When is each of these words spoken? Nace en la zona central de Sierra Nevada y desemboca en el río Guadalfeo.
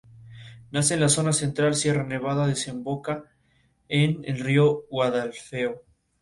Nace 0.71 0.95
en 0.95 0.99
la 0.99 1.09
zona 1.09 1.31
central 1.31 1.73
de 1.73 1.77
Sierra 1.77 2.03
Nevada 2.03 2.45
y 2.45 2.49
desemboca 2.49 3.25
en 3.87 4.21
el 4.23 4.39
río 4.39 4.87
Guadalfeo. 4.89 5.83